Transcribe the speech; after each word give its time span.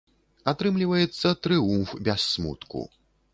Атрымліваецца 0.51 1.33
трыумф 1.43 1.93
без 2.09 2.27
смутку. 2.33 2.81